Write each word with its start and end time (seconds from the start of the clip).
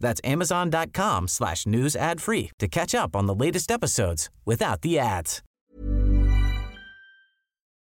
That's 0.00 0.20
amazon.com 0.24 1.28
slash 1.28 1.66
news 1.66 1.96
ad 1.96 2.20
free 2.20 2.50
to 2.58 2.68
catch 2.68 2.94
up 2.94 3.14
on 3.16 3.26
the 3.26 3.34
latest 3.34 3.70
episodes 3.70 4.30
without 4.44 4.82
the 4.82 4.98
ads. 4.98 5.42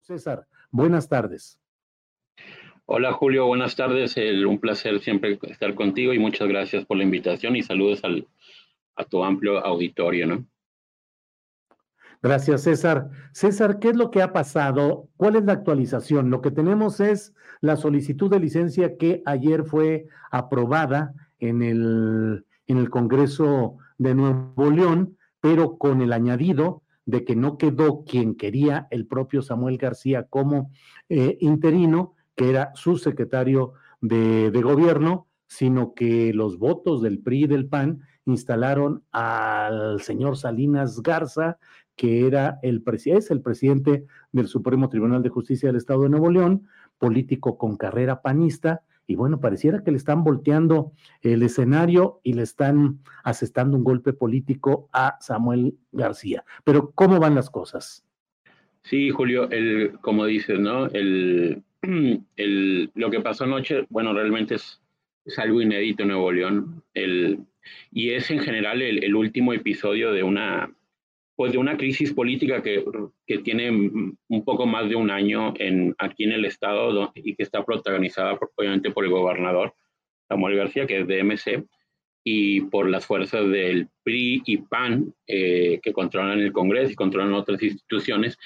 César, 0.08 0.46
buenas 0.72 1.08
tardes. 1.08 1.58
Hola 2.86 3.14
Julio, 3.14 3.46
buenas 3.48 3.76
tardes. 3.76 4.18
El, 4.18 4.46
un 4.46 4.60
placer 4.60 5.00
siempre 5.00 5.40
estar 5.44 5.74
contigo 5.76 6.14
y 6.14 6.20
muchas 6.20 6.48
gracias 6.48 6.86
por 6.86 6.98
la 6.98 7.04
invitación 7.04 7.56
y 7.56 7.64
saludos 7.64 8.04
al, 8.04 8.28
a 8.96 9.06
tu 9.06 9.24
amplio 9.24 9.66
auditorio, 9.66 10.28
¿no? 10.28 10.46
Gracias, 12.24 12.64
César. 12.64 13.10
César, 13.32 13.80
¿qué 13.80 13.90
es 13.90 13.96
lo 13.96 14.12
que 14.12 14.22
ha 14.22 14.32
pasado? 14.32 15.08
¿Cuál 15.18 15.38
es 15.38 15.46
la 15.46 15.54
actualización? 15.54 16.30
Lo 16.30 16.42
que 16.42 16.52
tenemos 16.52 17.00
es 17.00 17.34
la 17.62 17.78
solicitud 17.78 18.30
de 18.30 18.40
licencia 18.40 18.98
que 18.98 19.24
ayer 19.26 19.64
fue 19.64 20.08
aprobada 20.30 21.14
en 21.42 21.62
el, 21.62 22.46
en 22.68 22.78
el 22.78 22.90
Congreso 22.90 23.78
de 23.98 24.16
Nuevo 24.16 24.72
León, 24.72 25.18
pero 25.42 25.78
con 25.78 26.02
el 26.02 26.14
añadido 26.14 26.84
de 27.06 27.26
que 27.26 27.36
no 27.36 27.58
quedó 27.58 28.06
quien 28.06 28.36
quería 28.36 28.88
el 28.92 29.08
propio 29.08 29.42
Samuel 29.42 29.78
García 29.78 30.28
como 30.30 30.72
eh, 31.10 31.38
interino, 31.42 32.14
que 32.36 32.50
era 32.50 32.72
su 32.76 32.98
secretario 32.98 33.74
de, 34.00 34.52
de 34.52 34.62
gobierno, 34.62 35.28
sino 35.48 35.94
que 35.94 36.34
los 36.34 36.58
votos 36.58 37.02
del 37.02 37.20
PRI 37.20 37.44
y 37.44 37.48
del 37.48 37.68
PAN 37.68 38.02
instalaron 38.26 39.04
al 39.12 40.00
señor 40.02 40.38
Salinas 40.38 41.02
Garza, 41.02 41.58
que 41.96 42.26
era 42.26 42.60
el 42.62 42.84
es 43.06 43.32
el 43.32 43.42
presidente 43.42 44.06
del 44.32 44.48
Supremo 44.48 44.90
Tribunal 44.90 45.24
de 45.24 45.30
Justicia 45.30 45.70
del 45.70 45.76
Estado 45.76 46.04
de 46.04 46.10
Nuevo 46.10 46.32
León, 46.32 46.68
político 46.98 47.58
con 47.58 47.76
carrera 47.78 48.22
panista, 48.22 48.84
y 49.08 49.16
bueno, 49.16 49.40
pareciera 49.40 49.84
que 49.84 49.92
le 49.92 49.98
están 49.98 50.24
volteando 50.24 50.94
el 51.22 51.44
escenario 51.44 52.20
y 52.24 52.34
le 52.34 52.44
están 52.44 53.00
asestando 53.24 53.78
un 53.78 53.84
golpe 53.84 54.14
político 54.14 54.90
a 54.94 55.18
Samuel 55.20 55.76
García. 55.92 56.46
Pero 56.64 56.92
¿cómo 56.92 57.20
van 57.20 57.36
las 57.36 57.50
cosas? 57.50 58.06
Sí, 58.84 59.10
Julio, 59.10 59.50
el, 59.52 59.98
como 60.02 60.26
dices, 60.26 60.60
¿no? 60.60 60.88
El, 60.88 61.64
el, 62.36 62.92
lo 62.96 63.12
que 63.12 63.20
pasó 63.22 63.44
anoche, 63.44 63.86
bueno, 63.90 64.14
realmente 64.14 64.56
es, 64.56 64.82
es 65.26 65.38
algo 65.40 65.62
inédito 65.62 66.04
en 66.04 66.10
Nuevo 66.10 66.32
León. 66.32 66.84
El, 66.94 67.40
y 67.92 68.12
es 68.12 68.32
en 68.32 68.40
general 68.40 68.82
el, 68.82 69.04
el 69.04 69.16
último 69.16 69.54
episodio 69.54 70.12
de 70.14 70.24
una 70.24 70.72
pues 71.36 71.52
de 71.52 71.58
una 71.58 71.78
crisis 71.78 72.14
política 72.14 72.62
que, 72.62 72.84
que, 73.26 73.40
tiene 73.40 73.72
un 73.72 74.46
poco 74.46 74.66
más 74.66 74.90
de 74.90 74.96
un 74.96 75.10
año 75.10 75.54
en, 75.58 75.96
aquí 75.98 76.26
en 76.26 76.34
el 76.34 76.46
estado 76.46 77.12
y 77.16 77.36
que 77.36 77.44
está 77.44 77.64
protagonizada 77.66 78.38
obviamente 78.56 78.92
por 78.92 79.06
el 79.06 79.12
gobernador 79.12 79.74
Samuel 80.32 80.56
García, 80.56 80.88
que 80.88 81.02
es 81.02 81.08
de 81.08 81.24
MC, 81.24 81.66
y 82.24 82.62
por 82.62 82.90
las 82.90 83.06
fuerzas 83.06 83.50
del 83.50 83.90
PRI 84.04 84.44
y 84.46 84.58
PAN 84.58 85.14
eh, 85.28 85.80
que 85.82 85.92
controlan 85.92 86.40
el 86.40 86.54
Congreso 86.54 86.92
y 86.92 86.96
controlan 86.96 87.34
otras 87.34 87.62
instituciones, 87.62 88.38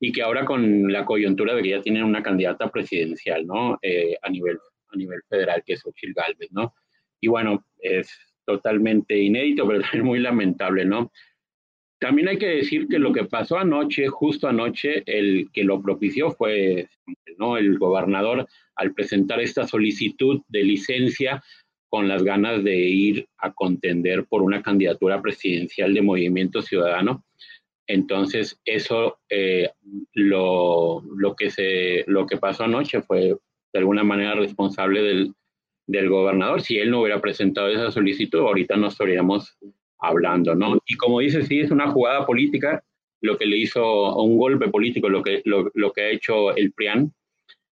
y 0.00 0.12
que 0.12 0.22
ahora 0.22 0.44
con 0.44 0.92
la 0.92 1.04
coyuntura 1.04 1.54
de 1.54 1.62
que 1.62 1.70
ya 1.70 1.82
tienen 1.82 2.04
una 2.04 2.22
candidata 2.22 2.70
presidencial, 2.70 3.46
¿no? 3.46 3.78
Eh, 3.82 4.16
a, 4.22 4.30
nivel, 4.30 4.58
a 4.88 4.96
nivel 4.96 5.20
federal, 5.28 5.62
que 5.64 5.74
es 5.74 5.84
Ochil 5.84 6.14
Galvez, 6.14 6.50
¿no? 6.50 6.74
Y 7.20 7.28
bueno, 7.28 7.64
es 7.78 8.10
totalmente 8.44 9.18
inédito, 9.18 9.66
pero 9.66 9.80
es 9.92 10.02
muy 10.02 10.20
lamentable, 10.20 10.84
¿no? 10.84 11.10
También 12.00 12.28
hay 12.28 12.38
que 12.38 12.48
decir 12.48 12.86
que 12.88 12.98
lo 12.98 13.12
que 13.12 13.24
pasó 13.24 13.58
anoche, 13.58 14.08
justo 14.08 14.48
anoche, 14.48 15.02
el 15.06 15.48
que 15.52 15.64
lo 15.64 15.80
propició 15.80 16.32
fue 16.32 16.88
¿no? 17.38 17.56
el 17.56 17.78
gobernador 17.78 18.46
al 18.76 18.92
presentar 18.92 19.40
esta 19.40 19.66
solicitud 19.66 20.42
de 20.48 20.64
licencia 20.64 21.42
con 21.88 22.08
las 22.08 22.24
ganas 22.24 22.64
de 22.64 22.76
ir 22.76 23.28
a 23.38 23.52
contender 23.52 24.24
por 24.24 24.42
una 24.42 24.62
candidatura 24.62 25.22
presidencial 25.22 25.94
de 25.94 26.02
Movimiento 26.02 26.60
Ciudadano. 26.60 27.24
Entonces, 27.86 28.60
eso, 28.64 29.18
eh, 29.28 29.70
lo, 30.12 31.02
lo, 31.02 31.36
que 31.36 31.50
se, 31.50 32.02
lo 32.06 32.26
que 32.26 32.36
pasó 32.36 32.64
anoche 32.64 33.02
fue 33.02 33.36
de 33.72 33.78
alguna 33.78 34.02
manera 34.02 34.34
responsable 34.34 35.02
del, 35.02 35.34
del 35.86 36.08
gobernador. 36.08 36.62
Si 36.62 36.78
él 36.78 36.90
no 36.90 37.02
hubiera 37.02 37.20
presentado 37.20 37.68
esa 37.68 37.90
solicitud, 37.90 38.40
ahorita 38.40 38.76
no 38.76 38.88
estaríamos 38.88 39.56
hablando, 39.98 40.54
¿no? 40.54 40.78
Y 40.86 40.96
como 40.96 41.20
dice, 41.20 41.42
sí, 41.42 41.60
es 41.60 41.70
una 41.70 41.90
jugada 41.90 42.26
política, 42.26 42.82
lo 43.20 43.38
que 43.38 43.46
le 43.46 43.56
hizo 43.56 44.16
un 44.22 44.36
golpe 44.36 44.68
político, 44.68 45.08
lo 45.08 45.22
que, 45.22 45.40
lo, 45.44 45.70
lo 45.74 45.92
que 45.92 46.02
ha 46.02 46.10
hecho 46.10 46.54
el 46.54 46.72
PRIAN, 46.72 47.12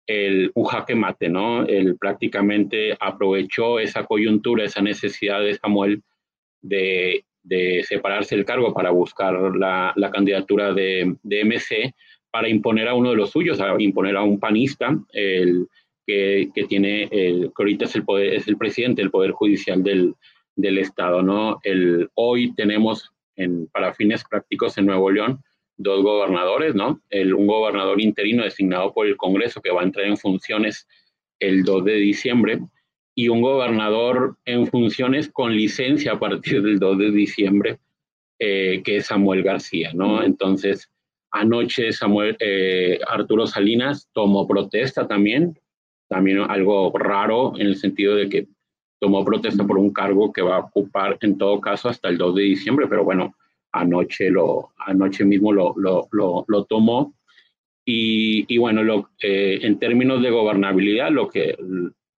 el, 0.07 0.51
un 0.55 0.65
jaque 0.65 0.95
mate, 0.95 1.29
¿no? 1.29 1.65
Él 1.67 1.97
prácticamente 1.99 2.97
aprovechó 2.99 3.79
esa 3.79 4.05
coyuntura, 4.05 4.65
esa 4.65 4.83
necesidad 4.83 5.41
de 5.41 5.55
Samuel 5.55 6.03
de, 6.63 7.25
de 7.43 7.85
separarse 7.85 8.37
del 8.37 8.45
cargo 8.45 8.73
para 8.75 8.91
buscar 8.91 9.35
la, 9.57 9.93
la 9.97 10.11
candidatura 10.11 10.73
de, 10.73 11.17
de, 11.23 11.45
MC, 11.45 11.95
para 12.31 12.49
imponer 12.49 12.89
a 12.89 12.95
uno 12.95 13.11
de 13.11 13.17
los 13.17 13.31
suyos, 13.31 13.61
a 13.61 13.75
imponer 13.79 14.17
a 14.17 14.23
un 14.23 14.41
panista, 14.41 14.97
el, 15.13 15.67
que, 16.07 16.51
que 16.55 16.65
tiene, 16.65 17.09
el, 17.11 17.53
que 17.57 17.63
ahorita 17.63 17.85
es 17.85 17.95
el, 17.95 18.05
poder, 18.05 18.35
es 18.35 18.49
el 18.49 18.57
presidente 18.57 19.03
del 19.03 19.11
Poder 19.11 19.33
Judicial 19.33 19.83
del, 19.83 20.15
del 20.57 20.79
Estado, 20.79 21.23
¿no? 21.23 21.61
El, 21.63 22.11
hoy 22.15 22.55
tenemos, 22.55 23.13
en, 23.37 23.69
para 23.69 23.95
fines 23.95 24.25
prácticos 24.25 24.77
en 24.79 24.87
Nuevo 24.87 25.11
León, 25.11 25.43
dos 25.77 26.03
gobernadores, 26.03 26.75
¿no? 26.75 27.01
El, 27.11 27.35
un 27.35 27.47
gobernador 27.47 28.01
interino 28.01 28.43
designado 28.43 28.93
por 28.93 29.07
el 29.07 29.17
Congreso 29.17 29.61
que 29.61 29.71
va 29.71 29.83
a 29.83 29.85
entrar 29.85 30.07
en 30.07 30.17
funciones 30.17 30.89
el 31.39 31.63
2 31.63 31.85
de 31.85 31.95
diciembre 31.95 32.61
y 33.15 33.29
un 33.29 33.43
gobernador 33.43 34.37
en 34.45 34.67
funciones 34.67 35.29
con 35.29 35.55
licencia 35.55 36.13
a 36.13 36.19
partir 36.19 36.63
del 36.63 36.79
2 36.79 36.99
de 36.99 37.11
diciembre, 37.11 37.79
eh, 38.39 38.83
que 38.83 38.97
es 38.97 39.07
Samuel 39.07 39.43
García, 39.43 39.93
¿no? 39.95 40.23
Entonces, 40.23 40.91
anoche 41.31 41.93
Samuel, 41.93 42.37
eh, 42.41 42.99
Arturo 43.07 43.47
Salinas 43.47 44.09
tomó 44.13 44.47
protesta 44.47 45.07
también, 45.07 45.59
también 46.09 46.39
algo 46.41 46.93
raro 46.97 47.55
en 47.57 47.67
el 47.67 47.77
sentido 47.77 48.15
de 48.15 48.29
que 48.29 48.49
tomó 49.07 49.25
protesta 49.25 49.65
por 49.65 49.79
un 49.79 49.93
cargo 49.93 50.33
que 50.33 50.43
va 50.43 50.57
a 50.57 50.65
ocupar 50.65 51.17
en 51.21 51.39
todo 51.39 51.61
caso 51.61 51.89
hasta 51.89 52.09
el 52.09 52.19
2 52.19 52.35
de 52.35 52.43
diciembre, 52.43 52.89
pero 52.89 53.05
bueno, 53.05 53.37
anoche, 53.71 54.31
lo, 54.31 54.73
anoche 54.85 55.25
mismo 55.25 55.53
lo, 55.53 55.75
lo, 55.77 56.09
lo, 56.49 56.65
tomó. 56.65 57.15
Y, 57.85 58.53
y 58.53 58.59
bueno, 58.59 58.83
lo, 58.83 59.11
eh, 59.23 59.61
en 59.63 59.79
términos 59.79 60.23
de 60.23 60.31
gobernabilidad, 60.31 61.13
lo 61.13 61.29
que 61.29 61.57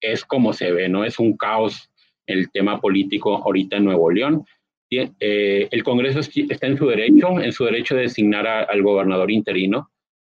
es 0.00 0.25
como 0.25 0.55
se 0.55 0.73
ve, 0.73 0.88
¿no? 0.88 1.05
Es 1.05 1.19
un 1.19 1.37
caos 1.37 1.90
el 2.26 2.50
tema 2.50 2.81
político 2.81 3.37
ahorita 3.37 3.76
en 3.76 3.84
Nuevo 3.84 4.11
León. 4.11 4.46
Eh, 4.91 5.69
el 5.70 5.84
Congreso 5.84 6.20
está 6.20 6.67
en 6.67 6.79
su 6.79 6.87
derecho, 6.87 7.38
en 7.38 7.52
su 7.52 7.67
derecho 7.67 7.96
de 7.96 8.02
designar 8.02 8.46
al 8.46 8.82
gobernador 8.82 9.31
interino. 9.31 9.91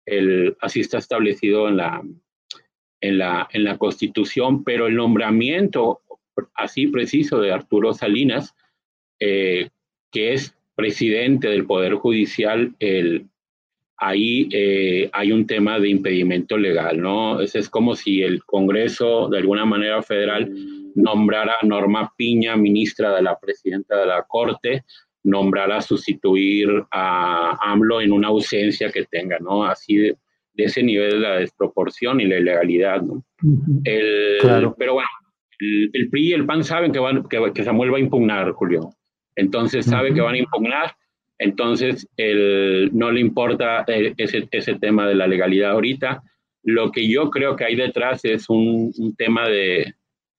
El, 0.07 0.57
así 0.63 0.81
está 0.81 0.97
establecido 0.97 1.69
en 1.69 1.77
la, 1.77 2.03
en 3.03 3.19
la, 3.19 3.47
en 3.53 3.65
la 3.65 3.77
Constitución, 3.77 4.65
pero 4.65 4.87
el 4.87 4.97
nombramiento 4.97 6.01
así 6.55 6.87
preciso 6.87 7.41
de 7.41 7.53
Arturo 7.53 7.93
Salinas, 7.93 8.55
eh, 9.21 9.69
que 10.11 10.33
es 10.33 10.55
presidente 10.75 11.49
del 11.49 11.67
Poder 11.67 11.95
Judicial, 11.95 12.75
el, 12.79 13.27
ahí 13.97 14.49
eh, 14.53 15.11
hay 15.13 15.33
un 15.33 15.47
tema 15.47 15.79
de 15.81 15.89
impedimento 15.89 16.57
legal, 16.57 17.01
¿no? 17.01 17.41
Es, 17.41 17.55
es 17.57 17.69
como 17.69 17.97
si 17.97 18.23
el 18.23 18.45
Congreso, 18.45 19.29
de 19.29 19.39
alguna 19.39 19.65
manera 19.65 20.03
federal, 20.03 20.53
nombrara 20.95 21.57
a 21.61 21.67
Norma 21.67 22.13
Piña 22.17 22.57
ministra 22.57 23.15
de 23.15 23.23
la 23.23 23.39
presidenta 23.39 23.97
de 23.97 24.07
la 24.07 24.23
Corte 24.23 24.85
nombrar 25.25 25.71
a 25.73 25.81
sustituir 25.81 26.69
a 26.91 27.73
AMLO 27.73 28.01
en 28.01 28.13
una 28.13 28.29
ausencia 28.29 28.91
que 28.91 29.05
tenga, 29.05 29.39
¿no? 29.39 29.65
Así 29.65 29.97
de, 29.97 30.17
ese 30.57 30.83
nivel 30.83 31.13
de 31.13 31.19
la 31.21 31.37
desproporción 31.37 32.21
y 32.21 32.27
la 32.27 32.39
ilegalidad, 32.39 33.01
¿no? 33.03 33.25
claro. 34.41 34.75
Pero 34.77 34.95
bueno, 34.95 35.09
el, 35.59 36.09
PRI 36.11 36.29
y 36.29 36.33
el 36.33 36.47
PAN 36.47 36.65
saben 36.65 36.93
que, 36.93 36.99
van, 36.99 37.25
que, 37.29 37.65
Samuel 37.65 37.93
va 37.93 37.97
a 37.97 38.01
impugnar, 38.01 38.53
Julio. 38.53 38.91
Entonces 39.37 39.87
sabe 39.87 40.13
que 40.13 40.21
van 40.21 40.35
a 40.35 40.39
impugnar, 40.39 40.97
entonces 41.39 42.09
el, 42.17 42.91
no 42.93 43.11
le 43.11 43.21
importa 43.21 43.85
eh, 43.87 44.15
ese, 44.17 44.49
ese 44.51 44.75
tema 44.75 45.07
de 45.07 45.15
la 45.15 45.27
legalidad 45.27 45.73
ahorita. 45.73 46.23
Lo 46.65 46.91
que 46.91 47.09
yo 47.09 47.31
creo 47.31 47.55
que 47.55 47.65
hay 47.65 47.77
detrás 47.77 48.25
es 48.25 48.49
un, 48.51 48.93
un 48.99 49.15
tema 49.15 49.49
de, 49.49 49.95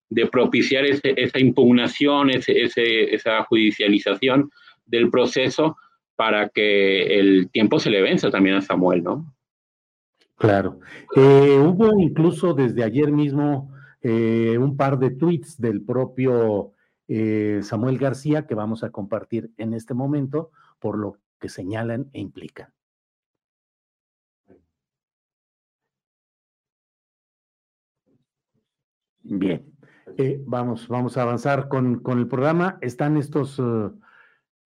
de 0.09 0.27
propiciar 0.27 0.85
ese, 0.85 1.13
esa 1.15 1.39
impugnación, 1.39 2.29
ese, 2.29 2.61
ese, 2.61 3.13
esa 3.13 3.43
judicialización 3.43 4.49
del 4.85 5.09
proceso 5.09 5.77
para 6.15 6.49
que 6.49 7.19
el 7.19 7.49
tiempo 7.51 7.79
se 7.79 7.89
le 7.89 8.01
venza 8.01 8.29
también 8.29 8.57
a 8.57 8.61
Samuel, 8.61 9.03
¿no? 9.03 9.33
Claro. 10.35 10.79
Eh, 11.15 11.57
hubo 11.59 11.97
incluso 11.99 12.53
desde 12.53 12.83
ayer 12.83 13.11
mismo 13.11 13.71
eh, 14.01 14.57
un 14.57 14.77
par 14.77 14.99
de 14.99 15.11
tweets 15.11 15.59
del 15.59 15.81
propio 15.81 16.73
eh, 17.07 17.59
Samuel 17.63 17.97
García 17.97 18.47
que 18.47 18.55
vamos 18.55 18.83
a 18.83 18.91
compartir 18.91 19.51
en 19.57 19.73
este 19.73 19.93
momento 19.93 20.51
por 20.79 20.97
lo 20.97 21.17
que 21.39 21.49
señalan 21.49 22.09
e 22.13 22.19
implican. 22.19 22.73
Bien, 29.21 29.63
vamos, 30.45 30.87
vamos 30.87 31.17
a 31.17 31.21
avanzar 31.21 31.67
con, 31.67 31.99
con, 31.99 32.19
el 32.19 32.27
programa. 32.27 32.79
Están 32.81 33.15
estos 33.15 33.59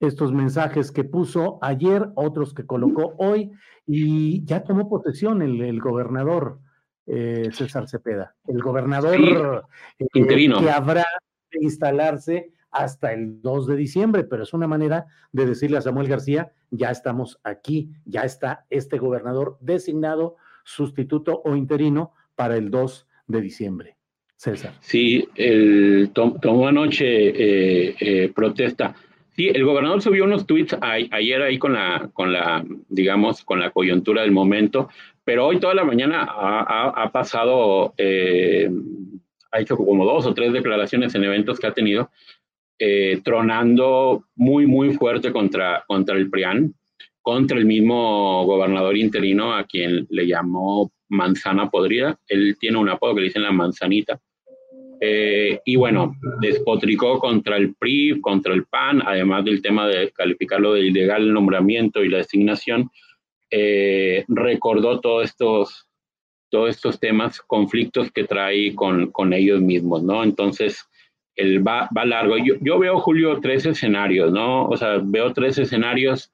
estos 0.07 0.33
mensajes 0.33 0.91
que 0.91 1.03
puso 1.03 1.59
ayer, 1.61 2.09
otros 2.15 2.53
que 2.53 2.65
colocó 2.65 3.15
hoy, 3.17 3.51
y 3.85 4.43
ya 4.45 4.63
tomó 4.63 4.89
posesión 4.89 5.41
el, 5.41 5.79
gobernador 5.79 6.59
eh, 7.05 7.49
César 7.51 7.87
Cepeda, 7.87 8.35
el 8.47 8.61
gobernador 8.61 9.65
eh, 9.99 10.05
interino 10.13 10.61
que 10.61 10.69
habrá 10.69 11.05
de 11.51 11.59
instalarse 11.61 12.51
hasta 12.71 13.13
el 13.13 13.41
2 13.41 13.67
de 13.67 13.75
diciembre, 13.75 14.23
pero 14.23 14.43
es 14.43 14.53
una 14.53 14.67
manera 14.67 15.05
de 15.31 15.45
decirle 15.45 15.77
a 15.77 15.81
Samuel 15.81 16.07
García, 16.07 16.51
ya 16.71 16.89
estamos 16.89 17.39
aquí, 17.43 17.91
ya 18.05 18.21
está 18.21 18.65
este 18.69 18.97
gobernador 18.97 19.57
designado, 19.61 20.37
sustituto 20.63 21.41
o 21.45 21.55
interino 21.55 22.13
para 22.35 22.57
el 22.57 22.71
2 22.71 23.07
de 23.27 23.41
diciembre. 23.41 23.97
César. 24.35 24.73
Sí, 24.81 25.27
el, 25.35 26.11
tomó 26.13 26.67
anoche 26.67 27.05
eh, 27.05 28.31
protesta 28.33 28.95
Sí, 29.35 29.47
el 29.47 29.65
gobernador 29.65 30.01
subió 30.01 30.25
unos 30.25 30.45
tweets 30.45 30.77
ayer 30.79 31.41
ahí 31.41 31.57
con 31.57 31.73
la, 31.73 32.09
con 32.13 32.31
la, 32.31 32.63
digamos, 32.89 33.43
con 33.43 33.59
la 33.59 33.71
coyuntura 33.71 34.21
del 34.21 34.31
momento, 34.31 34.89
pero 35.23 35.47
hoy 35.47 35.59
toda 35.59 35.73
la 35.73 35.83
mañana 35.83 36.25
ha, 36.27 37.09
pasado, 37.11 37.93
eh, 37.97 38.69
ha 39.51 39.59
hecho 39.59 39.77
como 39.77 40.05
dos 40.05 40.25
o 40.25 40.33
tres 40.33 40.53
declaraciones 40.53 41.15
en 41.15 41.23
eventos 41.23 41.59
que 41.59 41.67
ha 41.67 41.73
tenido, 41.73 42.09
eh, 42.79 43.21
tronando 43.23 44.25
muy, 44.35 44.65
muy 44.65 44.93
fuerte 44.93 45.31
contra, 45.31 45.83
contra 45.87 46.15
el 46.15 46.29
PRIAN, 46.29 46.73
contra 47.21 47.57
el 47.57 47.65
mismo 47.65 48.45
gobernador 48.45 48.97
interino 48.97 49.53
a 49.53 49.63
quien 49.63 50.05
le 50.09 50.27
llamó 50.27 50.91
manzana 51.07 51.69
podrida. 51.69 52.19
Él 52.27 52.57
tiene 52.59 52.77
un 52.77 52.89
apodo 52.89 53.15
que 53.15 53.21
le 53.21 53.27
dicen 53.27 53.43
la 53.43 53.51
manzanita 53.51 54.19
eh, 55.05 55.59
y 55.65 55.75
bueno, 55.75 56.15
despotricó 56.39 57.19
contra 57.19 57.57
el 57.57 57.75
PRI, 57.75 58.21
contra 58.21 58.53
el 58.53 58.63
PAN, 58.63 59.01
además 59.05 59.43
del 59.43 59.61
tema 59.61 59.85
de 59.85 60.11
calificarlo 60.11 60.73
de 60.73 60.87
ilegal 60.87 61.23
el 61.23 61.33
nombramiento 61.33 62.01
y 62.01 62.07
la 62.07 62.19
designación, 62.19 62.89
eh, 63.55 64.25
recordó 64.27 64.99
todos 64.99 65.25
estos, 65.25 65.87
todos 66.49 66.71
estos 66.71 66.99
temas, 66.99 67.39
conflictos 67.39 68.11
que 68.11 68.23
trae 68.23 68.73
con, 68.73 69.11
con 69.11 69.31
ellos 69.31 69.61
mismos, 69.61 70.01
¿no? 70.01 70.23
Entonces, 70.23 70.83
él 71.35 71.65
va, 71.65 71.87
va 71.95 72.03
largo. 72.03 72.35
Yo, 72.37 72.55
yo, 72.61 72.79
veo, 72.79 72.99
Julio, 72.99 73.39
tres 73.41 73.67
escenarios, 73.67 74.31
¿no? 74.31 74.65
O 74.65 74.75
sea, 74.75 74.99
veo 75.03 75.33
tres 75.33 75.59
escenarios 75.59 76.31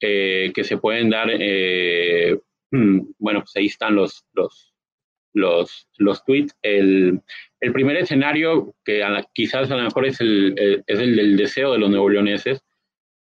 eh, 0.00 0.50
que 0.52 0.64
se 0.64 0.76
pueden 0.76 1.10
dar. 1.10 1.28
bueno, 2.70 3.40
pues 3.40 3.56
ahí 3.56 3.66
están 3.66 3.94
los, 3.94 4.24
los, 4.32 4.74
los, 5.32 5.88
los 5.98 6.24
tweets. 6.24 6.56
El, 6.62 7.20
el 7.60 7.72
primer 7.72 7.96
escenario, 7.96 8.74
que 8.84 9.04
quizás 9.34 9.70
a 9.70 9.76
lo 9.76 9.84
mejor 9.84 10.06
es 10.06 10.20
el, 10.20 10.82
es 10.84 10.98
el 10.98 11.14
del 11.14 11.36
deseo 11.36 11.72
de 11.72 11.78
los 11.78 11.90
nuevo 11.90 12.08
leoneses, 12.08 12.64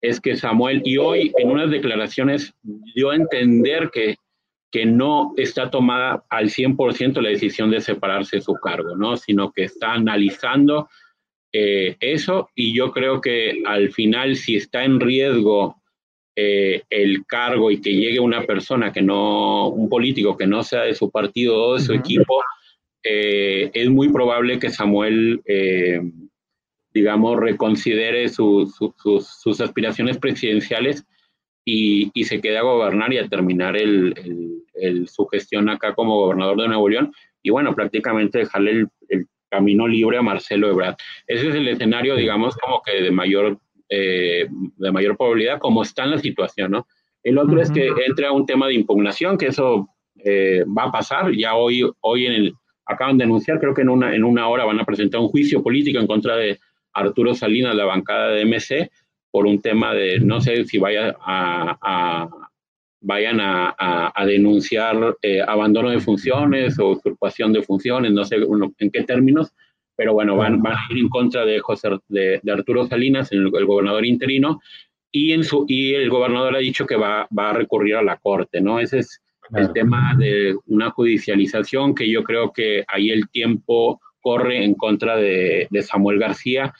es 0.07 0.21
que 0.21 0.35
Samuel, 0.35 0.81
y 0.85 0.97
hoy 0.97 1.31
en 1.37 1.49
unas 1.49 1.71
declaraciones 1.71 2.53
dio 2.61 3.09
a 3.09 3.15
entender 3.15 3.89
que, 3.91 4.17
que 4.71 4.85
no 4.85 5.33
está 5.37 5.71
tomada 5.71 6.23
al 6.29 6.49
100% 6.49 7.21
la 7.21 7.29
decisión 7.29 7.71
de 7.71 7.81
separarse 7.81 8.37
de 8.37 8.41
su 8.41 8.53
cargo, 8.53 8.95
¿no? 8.95 9.17
sino 9.17 9.51
que 9.51 9.63
está 9.63 9.93
analizando 9.93 10.89
eh, 11.51 11.95
eso 11.99 12.49
y 12.53 12.75
yo 12.75 12.91
creo 12.91 13.21
que 13.21 13.63
al 13.65 13.91
final 13.91 14.35
si 14.35 14.57
está 14.57 14.83
en 14.83 14.99
riesgo 14.99 15.81
eh, 16.35 16.83
el 16.89 17.25
cargo 17.25 17.71
y 17.71 17.79
que 17.79 17.93
llegue 17.93 18.19
una 18.19 18.43
persona 18.43 18.91
que 18.91 19.01
no, 19.01 19.69
un 19.69 19.87
político 19.87 20.35
que 20.35 20.47
no 20.47 20.63
sea 20.63 20.81
de 20.81 20.93
su 20.93 21.09
partido 21.09 21.63
o 21.63 21.73
de 21.75 21.79
su 21.79 21.93
equipo, 21.93 22.43
eh, 23.03 23.71
es 23.73 23.89
muy 23.89 24.09
probable 24.09 24.59
que 24.59 24.69
Samuel, 24.69 25.41
digamos, 26.95 27.37
reconsidere 27.37 28.29
sus, 28.29 28.71
aspiraciones 29.59 30.17
presidenciales 30.17 31.05
y, 31.65 32.09
se 32.23 32.39
quede 32.39 32.57
a 32.57 32.61
gobernar 32.61 33.11
y 33.11 33.17
a 33.17 33.27
terminar 33.27 33.75
su 35.05 35.25
gestión 35.27 35.67
acá 35.69 35.93
como 35.93 36.15
gobernador 36.15 36.61
de 36.61 36.67
Nuevo 36.69 36.87
León 36.87 37.11
y 37.43 37.49
bueno, 37.49 37.75
prácticamente 37.75 38.39
dejarle 38.39 38.87
el, 39.09 39.27
camino 39.47 39.87
libre 39.87 40.17
a 40.17 40.21
Marcelo 40.21 40.69
Ebrard. 40.69 40.95
Ese 41.27 41.47
es 41.47 41.55
el 41.55 41.67
escenario, 41.67 42.15
digamos, 42.15 42.57
como 42.57 42.81
que 42.81 43.03
de 43.03 43.11
mayor, 43.11 43.57
eh, 43.87 44.47
de 44.49 44.91
mayor 44.91 45.15
probabilidad, 45.15 45.59
como 45.59 45.83
está 45.83 46.03
en 46.03 46.11
la 46.11 46.17
situación, 46.17 46.71
¿no? 46.71 46.87
El 47.23 47.37
otro 47.37 47.61
es 47.61 47.71
que 47.71 47.89
entre 48.05 48.25
a 48.25 48.33
un 48.33 48.45
tema 48.45 48.67
de 48.67 48.73
impugnación, 48.73 49.37
que 49.37 49.47
eso 49.47 49.87
va 50.25 50.83
a 50.85 50.91
pasar. 50.91 51.31
Ya 51.31 51.55
hoy, 51.55 51.89
hoy 52.01 52.25
en 52.25 52.33
el, 52.33 52.53
acaban 52.85 53.17
de 53.17 53.23
anunciar, 53.23 53.59
creo 53.59 53.73
que 53.73 53.83
en 53.83 53.89
una, 53.89 54.13
en 54.13 54.23
una 54.23 54.49
hora 54.49 54.65
van 54.65 54.79
a 54.79 54.85
presentar 54.85 55.21
un 55.21 55.29
juicio 55.29 55.63
político 55.63 55.99
en 55.99 56.07
contra 56.07 56.35
de 56.35 56.59
Arturo 56.95 57.35
Salinas, 57.35 57.75
la 57.75 57.85
bancada 57.85 58.29
de 58.29 58.45
MC, 58.45 58.89
por 59.31 59.45
un 59.45 59.61
tema 59.61 59.93
de, 59.93 60.19
no 60.19 60.39
sé 60.41 60.63
si 60.65 60.77
vaya 60.77 61.15
a, 61.19 62.29
vayan 63.01 63.39
a, 63.41 64.13
denunciar 64.25 65.17
eh, 65.21 65.41
abandono 65.45 65.91
de 65.91 65.99
funciones 65.99 66.79
o 66.79 66.91
usurpación 66.91 67.53
de 67.53 67.61
funciones, 67.61 68.11
no 68.11 68.23
sé 68.25 68.37
en 68.37 68.91
qué 68.91 69.03
términos, 69.03 69.53
pero 69.95 70.13
bueno, 70.13 70.35
van, 70.35 70.61
van, 70.61 70.73
a 70.73 70.87
ir 70.89 70.99
en 70.99 71.09
contra 71.09 71.45
de, 71.45 71.59
José, 71.59 71.89
de, 72.07 72.41
Arturo 72.51 72.87
Salinas, 72.87 73.31
el, 73.31 73.49
gobernador 73.49 74.05
interino, 74.05 74.61
y, 75.11 75.33
en 75.33 75.43
su, 75.43 75.65
y 75.67 75.93
el 75.93 76.09
gobernador 76.09 76.55
ha 76.55 76.59
dicho 76.59 76.85
que 76.85 76.95
va, 76.95 77.27
va 77.37 77.51
a 77.51 77.53
recurrir 77.53 77.95
a 77.95 78.03
la 78.03 78.17
corte, 78.17 78.59
¿no? 78.61 78.79
Ese 78.79 78.99
es 78.99 79.21
el 79.53 79.71
tema 79.73 80.15
de 80.17 80.55
una 80.65 80.89
judicialización 80.91 81.93
que 81.93 82.09
yo 82.09 82.23
creo 82.23 82.51
que 82.51 82.83
ahí 82.87 83.09
el 83.11 83.29
tiempo 83.29 84.01
corre 84.25 84.65
en 84.65 84.73
contra 84.73 85.17
de, 85.17 85.67
Samuel 85.83 86.17
García, 86.17 86.73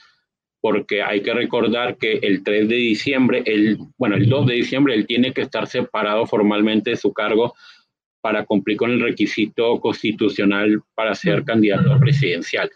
porque 0.60 1.00
hay 1.00 1.20
que 1.22 1.32
recordar 1.32 1.96
que 1.96 2.14
el 2.14 2.42
3 2.42 2.68
de 2.68 2.74
diciembre, 2.74 3.44
el, 3.46 3.78
bueno, 3.96 4.16
el 4.16 4.28
2 4.28 4.48
de 4.48 4.54
diciembre, 4.54 4.94
él 4.94 5.06
tiene 5.06 5.32
que 5.32 5.42
estar 5.42 5.68
separado 5.68 6.26
formalmente 6.26 6.90
de 6.90 6.96
su 6.96 7.12
cargo 7.12 7.54
para 8.20 8.44
cumplir 8.44 8.76
con 8.76 8.90
el 8.90 9.00
requisito 9.00 9.78
constitucional 9.78 10.82
para 10.96 11.14
ser 11.14 11.44
candidato 11.44 11.96
presidencial. 12.00 12.68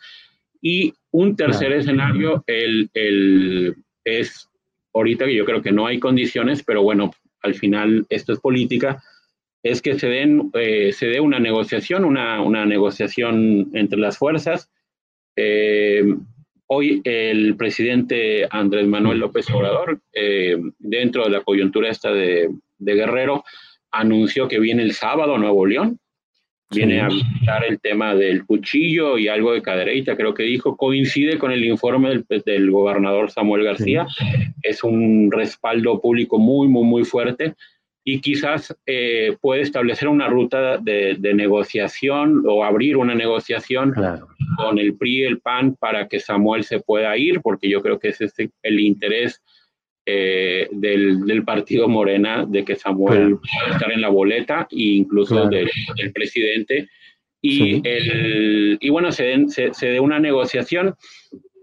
Y 0.63 0.95
un 1.11 1.35
tercer 1.35 1.73
escenario 1.73 2.45
el, 2.47 2.89
el, 2.95 3.75
es, 4.05 4.49
ahorita 4.95 5.25
que 5.25 5.35
yo 5.35 5.45
creo 5.45 5.63
que 5.63 5.73
no 5.73 5.85
hay 5.85 5.99
condiciones, 5.99 6.63
pero 6.63 6.85
bueno, 6.85 7.11
al 7.43 7.57
final 7.57 8.07
esto 8.09 8.35
es 8.35 8.39
política, 8.39 9.03
es 9.63 9.83
que 9.83 9.99
se, 9.99 10.09
den, 10.09 10.51
eh, 10.55 10.93
se 10.93 11.07
dé 11.07 11.21
una 11.21 11.39
negociación, 11.39 12.05
una, 12.05 12.41
una, 12.41 12.65
negociación 12.65 13.71
entre 13.75 13.99
las 13.99 14.17
fuerzas. 14.17 14.71
Eh, 15.37 16.03
hoy 16.67 17.03
el 17.05 17.57
presidente 17.57 18.47
Andrés 18.51 18.87
Manuel 18.87 19.19
López 19.19 19.51
Obrador, 19.51 20.01
eh, 20.13 20.57
dentro 20.79 21.25
de 21.25 21.31
la 21.31 21.43
coyuntura 21.43 21.91
esta 21.91 22.11
de, 22.11 22.49
de, 22.79 22.95
Guerrero, 22.95 23.45
anunció 23.91 24.49
que 24.49 24.61
viene 24.61 24.83
el 24.83 24.93
sábado 24.93 25.35
a 25.35 25.39
Nuevo 25.39 25.67
León. 25.67 25.99
Viene 26.73 27.01
a 27.01 27.09
visitar 27.09 27.65
el 27.65 27.81
tema 27.81 28.15
del 28.15 28.47
cuchillo 28.47 29.19
y 29.19 29.27
algo 29.27 29.53
de 29.53 29.61
cadereita, 29.61 30.17
creo 30.17 30.35
que 30.35 30.45
dijo, 30.45 30.77
coincide 30.77 31.37
con 31.37 31.51
el 31.51 31.65
informe 31.65 32.11
del, 32.11 32.43
del 32.47 32.71
gobernador 32.71 33.29
Samuel 33.29 33.65
García. 33.65 34.07
Es 34.63 34.85
un 34.85 35.33
respaldo 35.33 36.01
público 36.01 36.39
muy, 36.39 36.69
muy, 36.69 36.85
muy 36.85 37.03
fuerte 37.03 37.57
y 38.05 38.21
quizás 38.21 38.75
eh, 38.87 39.37
puede 39.41 39.63
establecer 39.63 40.09
una 40.09 40.29
ruta 40.29 40.79
de, 40.79 41.17
negociación 41.35 42.43
o 42.47 42.65
abrir 42.65 42.97
una 42.97 43.15
negociación 43.15 43.95
con 44.57 44.79
el 44.79 44.97
PRI 44.97 45.19
y 45.19 45.23
el 45.25 45.41
PAN 45.41 45.77
para 45.77 46.09
que 46.09 46.21
Samuel 46.21 46.65
se 46.65 46.81
pueda 46.81 47.17
ir, 47.17 47.41
porque 47.41 47.69
yo 47.69 47.83
creo 47.83 47.99
que 47.99 48.09
ese 48.09 48.25
es 48.27 48.35
el 48.63 48.81
interés 48.81 49.43
eh, 50.07 50.69
del, 50.73 51.45
partido 51.45 51.89
Morena 51.89 52.47
de 52.47 52.65
que 52.65 52.75
Samuel 52.75 53.37
pueda 53.37 53.75
estar 53.75 53.93
en 53.93 54.01
la 54.01 54.09
boleta 54.09 54.67
e 54.71 54.83
incluso 54.83 55.49
del, 55.49 55.69
presidente. 56.15 56.89
Y, 57.43 57.87
el, 57.89 58.77
y 58.81 58.91
bueno, 58.91 59.13
se, 59.13 59.49
se, 59.49 59.73
se 59.73 59.89
dé 59.89 60.01
una 60.01 60.19
negociación 60.19 60.95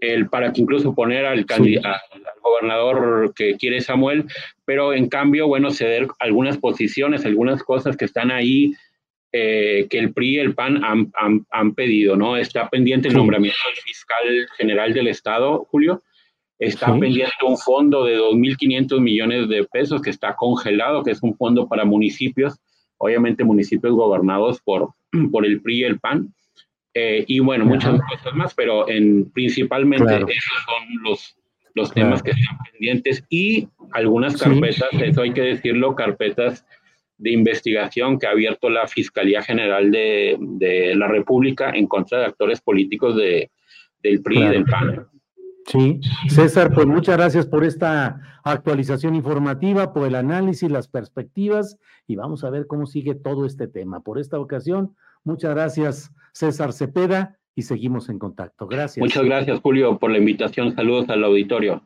el, 0.00 0.28
para 0.28 0.52
que 0.52 0.60
incluso 0.60 0.94
poner 0.94 1.24
al, 1.24 1.44
al, 1.48 2.00
gobernador 2.48 3.32
que 3.34 3.56
quiere 3.56 3.80
Samuel, 3.80 4.24
pero 4.64 4.92
en 4.92 5.08
cambio, 5.08 5.46
bueno, 5.46 5.70
ceder 5.70 6.08
algunas 6.18 6.58
posiciones, 6.58 7.24
algunas 7.24 7.62
cosas 7.62 7.96
que 7.96 8.04
están 8.04 8.30
ahí 8.30 8.72
eh, 9.30 9.86
que 9.90 9.98
el 9.98 10.14
PRI 10.14 10.36
y 10.36 10.38
el 10.38 10.54
PAN 10.54 10.82
han, 10.82 11.12
han, 11.50 11.74
pedido, 11.74 12.16
¿no? 12.16 12.38
Está 12.38 12.70
pendiente 12.70 13.08
el 13.08 13.14
nombramiento 13.14 13.58
del 13.66 13.82
fiscal 13.82 14.48
general 14.56 14.94
del 14.94 15.08
Estado, 15.08 15.66
Julio. 15.70 16.02
Está 16.58 16.86
pendiente 16.98 17.36
un 17.46 17.58
fondo 17.58 18.04
de 18.04 18.18
2.500 18.18 19.00
millones 19.00 19.48
de 19.48 19.64
pesos 19.64 20.00
que 20.00 20.10
está 20.10 20.34
congelado, 20.34 21.04
que 21.04 21.10
es 21.10 21.22
un 21.22 21.36
fondo 21.36 21.68
para 21.68 21.84
municipios, 21.84 22.58
obviamente 22.96 23.44
municipios 23.44 23.92
gobernados 23.92 24.60
por, 24.62 24.94
por 25.30 25.44
el 25.44 25.60
PRI 25.60 25.80
y 25.80 25.84
el 25.84 26.00
PAN. 26.00 26.34
Eh, 26.94 27.24
y 27.28 27.38
bueno, 27.40 27.66
muchas 27.66 28.00
cosas 28.00 28.34
más, 28.34 28.54
pero 28.54 28.88
en, 28.88 29.30
principalmente 29.30 30.14
esos 30.14 30.64
son 30.64 31.02
los, 31.04 31.37
los 31.78 31.92
temas 31.92 32.22
que 32.22 32.32
están 32.32 32.58
pendientes 32.70 33.24
y 33.30 33.68
algunas 33.92 34.36
carpetas, 34.36 34.88
eso 35.00 35.22
hay 35.22 35.32
que 35.32 35.40
decirlo, 35.40 35.94
carpetas 35.94 36.66
de 37.16 37.30
investigación 37.32 38.18
que 38.18 38.26
ha 38.26 38.30
abierto 38.30 38.68
la 38.68 38.86
Fiscalía 38.86 39.42
General 39.42 39.90
de, 39.90 40.36
de 40.38 40.94
la 40.94 41.08
República 41.08 41.70
en 41.70 41.86
contra 41.86 42.18
de 42.18 42.26
actores 42.26 42.60
políticos 42.60 43.16
de, 43.16 43.50
del 44.02 44.22
PRI 44.22 44.38
y 44.38 44.48
del 44.48 44.64
PAN. 44.64 45.08
Sí, 45.66 46.00
César, 46.28 46.72
pues 46.72 46.86
muchas 46.86 47.18
gracias 47.18 47.46
por 47.46 47.62
esta 47.62 48.40
actualización 48.42 49.14
informativa, 49.14 49.92
por 49.92 50.06
el 50.06 50.14
análisis, 50.14 50.70
las 50.70 50.88
perspectivas 50.88 51.76
y 52.06 52.16
vamos 52.16 52.42
a 52.42 52.50
ver 52.50 52.66
cómo 52.66 52.86
sigue 52.86 53.14
todo 53.14 53.44
este 53.44 53.68
tema. 53.68 54.00
Por 54.00 54.18
esta 54.18 54.38
ocasión, 54.38 54.96
muchas 55.24 55.54
gracias, 55.54 56.10
César 56.32 56.72
Cepeda, 56.72 57.37
y 57.58 57.62
seguimos 57.62 58.08
en 58.08 58.20
contacto. 58.20 58.68
Gracias. 58.68 59.02
Muchas 59.02 59.24
gracias, 59.24 59.60
Julio, 59.60 59.98
por 59.98 60.12
la 60.12 60.18
invitación. 60.18 60.76
Saludos 60.76 61.08
al 61.08 61.24
auditorio. 61.24 61.82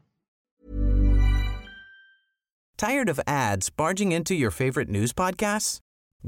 Tired 2.77 3.09
of 3.09 3.19
ads 3.27 3.71
barging 3.71 4.13
into 4.13 4.35
your 4.35 4.51
favorite 4.51 4.91
news 4.91 5.15
podcasts? 5.15 5.79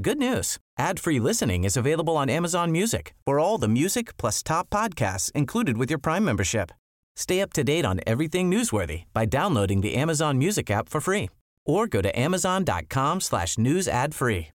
Good 0.01 0.17
news. 0.17 0.57
Ad-free 0.79 1.19
listening 1.19 1.63
is 1.63 1.77
available 1.77 2.17
on 2.17 2.27
Amazon 2.27 2.71
Music. 2.71 3.13
For 3.23 3.39
all 3.39 3.59
the 3.59 3.67
music 3.67 4.17
plus 4.17 4.41
top 4.41 4.69
podcasts 4.71 5.31
included 5.33 5.77
with 5.77 5.91
your 5.91 5.99
Prime 5.99 6.25
membership. 6.25 6.71
Stay 7.15 7.39
up 7.39 7.53
to 7.53 7.63
date 7.63 7.85
on 7.85 7.99
everything 8.07 8.49
newsworthy 8.49 9.03
by 9.13 9.25
downloading 9.25 9.81
the 9.81 9.95
Amazon 9.95 10.39
Music 10.39 10.71
app 10.71 10.89
for 10.89 10.99
free 10.99 11.29
or 11.65 11.85
go 11.87 12.01
to 12.01 12.09
amazon.com 12.19 13.21
slash 13.21 13.57
news 13.57 13.87
ad 13.87 14.15
free. 14.15 14.54